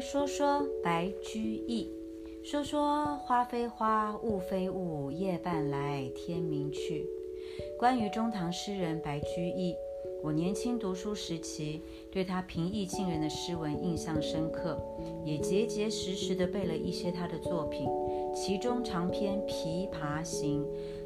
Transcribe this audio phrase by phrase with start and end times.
[0.00, 1.90] 说说白居易，
[2.44, 7.06] 说说花非花，雾非雾，夜半来，天明去。
[7.78, 9.74] 关于中唐诗人白居易，
[10.22, 11.82] 我年轻读书时期
[12.12, 14.80] 对他平易近人的诗文印象深刻，
[15.24, 17.88] 也结结实实地背了一些他的作品。
[18.34, 20.64] 其中长篇《琵琶行》，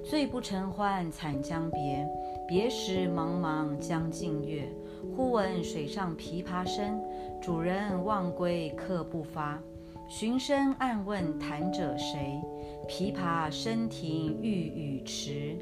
[0.09, 2.07] 醉不成欢惨将别，
[2.47, 4.69] 别时茫茫江浸月。
[5.17, 7.01] 忽闻水上琵琶声，
[7.41, 9.61] 主人忘归客不发。
[10.09, 12.41] 寻声暗问弹者谁？
[12.89, 15.59] 琵琶声停欲语迟。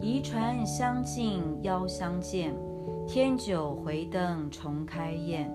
[0.00, 2.54] 移船相近邀相见，
[3.06, 5.50] 天酒回灯重开宴。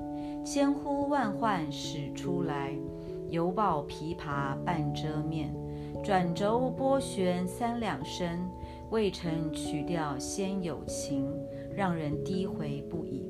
[0.46, 2.74] 千呼万唤始出来，
[3.30, 5.54] 犹抱琵琶半遮面。
[6.04, 8.48] 转轴拨弦三两声，
[8.92, 11.26] 未曾曲调先有情。
[11.76, 13.30] 让人低回不已。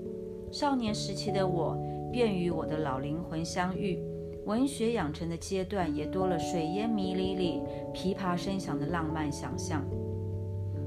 [0.52, 1.78] 少年时期的我，
[2.12, 4.00] 便与我的老灵魂相遇，
[4.46, 7.62] 文学养成的阶段也多了水烟迷离里
[7.94, 9.84] 琵琶声响的浪漫想象。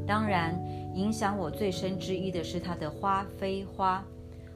[0.07, 0.59] 当然，
[0.95, 4.03] 影响我最深之一的是他的《花非花》：“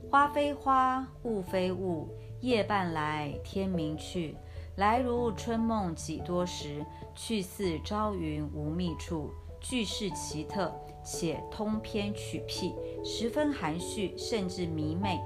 [0.09, 2.09] 花非花，雾非雾，
[2.41, 4.37] 夜半来，天明去。
[4.77, 6.83] 来如春梦几多时，
[7.15, 10.73] 去似朝云无觅处。”句式奇特，
[11.05, 15.21] 且通篇曲癖，十分含蓄，甚至迷媚。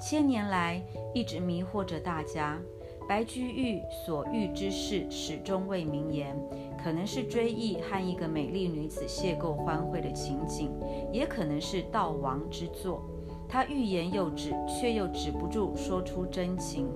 [0.00, 0.82] 千年来
[1.14, 2.58] 一直迷惑着大家。
[3.08, 6.36] 白居易所遇之事始终未明言，
[6.80, 10.70] 可能是追忆和一个美丽女子邂逅欢会的情景，
[11.12, 13.02] 也可能是悼亡之作。
[13.48, 16.86] 他欲言又止，却又止不住说出真情。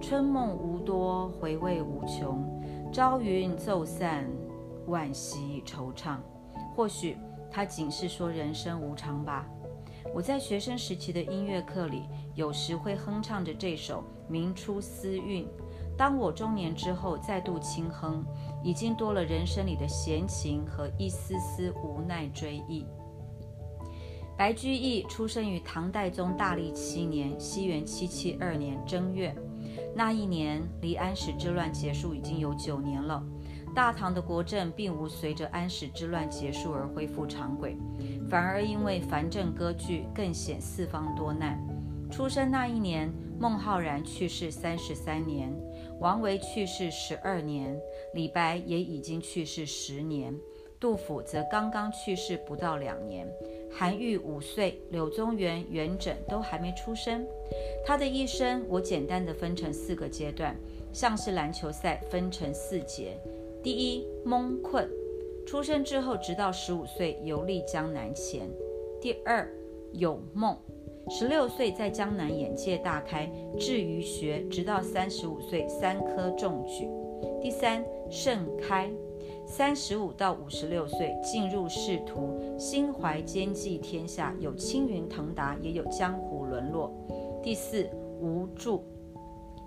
[0.00, 2.42] 春梦无多，回味无穷。
[2.90, 4.26] 朝云骤散，
[4.86, 6.16] 惋惜惆怅。
[6.74, 7.18] 或许
[7.50, 9.46] 他仅是说人生无常吧。
[10.14, 12.04] 我在学生时期的音乐课里，
[12.34, 15.44] 有时会哼唱着这首《明初思韵》。
[15.96, 18.24] 当我中年之后再度轻哼，
[18.62, 22.86] 已经多了人生里的闲情和一丝丝无奈追忆。
[24.36, 29.34] 白居易出生于唐代宗大历七年（西元七七二年）正月，
[29.96, 33.20] 那一年离安史之乱结束已经有九年了。
[33.78, 37.76] 大唐的国政并无随着安史之乱结束而恢复常轨，
[38.28, 41.64] 反而因为藩镇割据，更显四方多难。
[42.10, 43.08] 出生那一年，
[43.38, 45.54] 孟浩然去世三十三年，
[46.00, 47.80] 王维去世十二年，
[48.14, 50.34] 李白也已经去世十年，
[50.80, 53.32] 杜甫则刚刚去世不到两年，
[53.70, 57.24] 韩愈五岁，柳宗元、元稹都还没出生。
[57.86, 60.56] 他的一生，我简单的分成四个阶段，
[60.92, 63.16] 像是篮球赛分成四节。
[63.68, 64.88] 第一，蒙困，
[65.44, 68.48] 出生之后直到十五岁游历江南前。
[68.98, 69.46] 第二，
[69.92, 70.56] 有梦，
[71.10, 76.88] 十六岁在江南眼界大开，至于学，直到三十五岁三科中举。
[77.42, 78.90] 第三，盛开，
[79.44, 86.90] 三十五到五十六岁进入仕途，心怀兼济天下，有青云腾达，也有江湖沦落。
[87.42, 87.86] 第四，
[88.18, 88.82] 无助。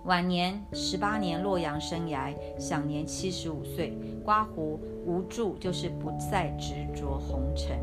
[0.06, 3.94] 晚年十八年洛阳生涯，享年七十五岁。
[4.26, 7.78] 刮胡无助，就是不再执着红尘。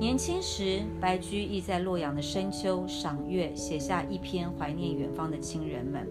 [0.00, 6.08] 年轻时，白居易在洛阳的深秋赏月，写下一篇怀念远方的亲人们。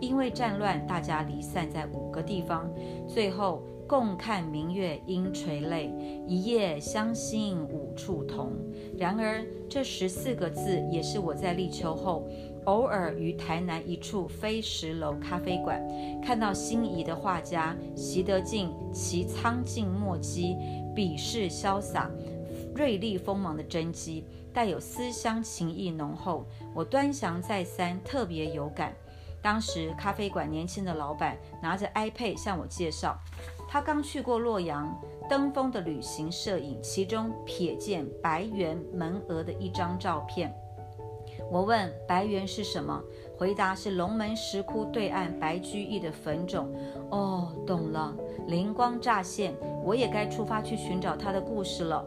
[0.00, 2.70] 因为战乱，大家离散在五个地方，
[3.06, 5.92] 最后共看明月应垂泪，
[6.26, 8.52] 一夜相心五处同。
[8.96, 12.26] 然而，这十四个字也是我在立秋后。
[12.66, 15.82] 偶尔于台南一处非石楼咖啡馆，
[16.22, 20.56] 看到心仪的画家习得进其苍劲墨迹，
[20.94, 22.10] 笔势潇洒，
[22.74, 26.46] 锐利锋芒的真迹，带有思乡情意浓厚。
[26.74, 28.94] 我端详再三，特别有感。
[29.42, 33.18] 当时咖啡馆年轻的老板拿着 iPad 向我介绍，
[33.66, 34.94] 他刚去过洛阳
[35.30, 40.54] 登峰的旅行摄影，其中瞥见白猿门额的一张照片。
[41.50, 43.02] 我问白猿是什么？
[43.36, 46.70] 回答是龙门石窟对岸白居易的坟冢。
[47.10, 48.14] 哦，懂了，
[48.46, 52.04] 灵光乍现，我也该出发去寻找他的故事了。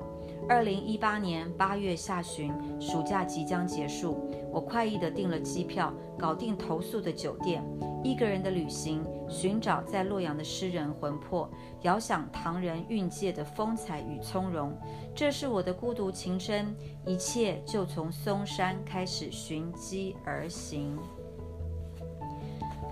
[0.47, 7.63] 二零一八年八月下旬，暑假即将结束，我快意地订了机票，搞定投宿的酒店，
[8.03, 11.49] 一个人的旅行，寻找在洛阳的诗人魂魄，
[11.81, 14.77] 遥想唐人韵界的风采与从容。
[15.15, 20.99] 这是我的孤独情深，一切就从嵩山开始寻机而行。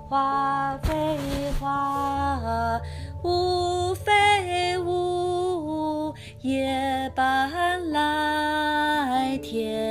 [0.09, 1.17] 花非
[1.59, 2.81] 花，
[3.23, 6.11] 雾非雾，
[6.41, 9.90] 夜半来，天。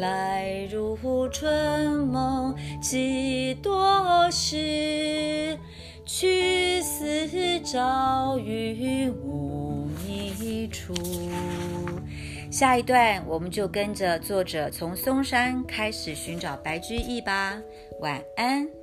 [0.00, 5.58] 来如春梦几多时，
[6.06, 10.94] 去似朝雨无觅处。
[12.50, 17.60] 下一段，我们就跟着作者从嵩山开始寻找白居易吧。
[18.00, 18.79] 晚安。